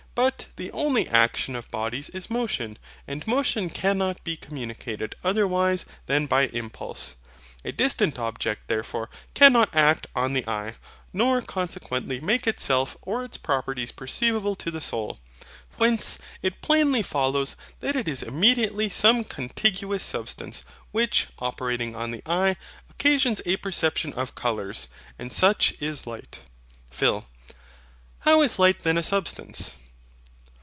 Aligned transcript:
But 0.13 0.47
the 0.57 0.69
only 0.73 1.07
action 1.07 1.55
of 1.55 1.71
bodies 1.71 2.09
is 2.09 2.29
motion; 2.29 2.77
and 3.07 3.25
motion 3.25 3.69
cannot 3.69 4.21
be 4.25 4.35
communicated 4.35 5.15
otherwise 5.23 5.85
than 6.05 6.25
by 6.25 6.47
impulse. 6.47 7.15
A 7.63 7.71
distant 7.71 8.19
object 8.19 8.67
therefore 8.67 9.09
cannot 9.33 9.73
act 9.73 10.07
on 10.13 10.33
the 10.33 10.45
eye; 10.47 10.75
nor 11.13 11.41
consequently 11.41 12.19
make 12.19 12.45
itself 12.45 12.97
or 13.01 13.23
its 13.23 13.37
properties 13.37 13.93
perceivable 13.93 14.53
to 14.55 14.69
the 14.69 14.81
soul. 14.81 15.17
Whence 15.77 16.19
it 16.41 16.61
plainly 16.61 17.01
follows 17.03 17.55
that 17.79 17.95
it 17.95 18.09
is 18.09 18.21
immediately 18.21 18.89
some 18.89 19.23
contiguous 19.23 20.03
substance, 20.03 20.65
which, 20.91 21.27
operating 21.39 21.95
on 21.95 22.11
the 22.11 22.21
eye, 22.25 22.57
occasions 22.89 23.41
a 23.45 23.55
perception 23.55 24.11
of 24.13 24.35
colours: 24.35 24.89
and 25.17 25.31
such 25.31 25.73
is 25.79 26.05
light. 26.05 26.41
PHIL. 26.89 27.27
Howl 28.19 28.41
is 28.41 28.59
light 28.59 28.81
then 28.81 28.97
a 28.97 29.03
substance? 29.03 29.77